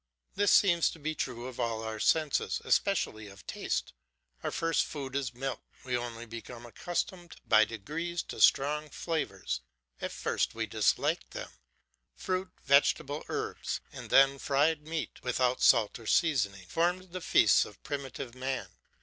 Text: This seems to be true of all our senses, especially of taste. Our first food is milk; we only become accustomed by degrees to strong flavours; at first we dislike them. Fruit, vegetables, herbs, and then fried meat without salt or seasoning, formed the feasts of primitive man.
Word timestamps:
This 0.33 0.49
seems 0.51 0.89
to 0.89 0.97
be 0.97 1.13
true 1.13 1.45
of 1.45 1.59
all 1.59 1.83
our 1.83 1.99
senses, 1.99 2.59
especially 2.65 3.27
of 3.27 3.45
taste. 3.45 3.93
Our 4.41 4.49
first 4.49 4.83
food 4.85 5.15
is 5.15 5.31
milk; 5.35 5.61
we 5.83 5.95
only 5.95 6.25
become 6.25 6.65
accustomed 6.65 7.35
by 7.47 7.65
degrees 7.65 8.23
to 8.23 8.41
strong 8.41 8.89
flavours; 8.89 9.61
at 10.01 10.11
first 10.11 10.55
we 10.55 10.65
dislike 10.65 11.29
them. 11.29 11.51
Fruit, 12.15 12.49
vegetables, 12.63 13.25
herbs, 13.29 13.79
and 13.91 14.09
then 14.09 14.39
fried 14.39 14.87
meat 14.87 15.19
without 15.21 15.61
salt 15.61 15.99
or 15.99 16.07
seasoning, 16.07 16.65
formed 16.65 17.11
the 17.11 17.21
feasts 17.21 17.63
of 17.63 17.83
primitive 17.83 18.33
man. 18.33 18.69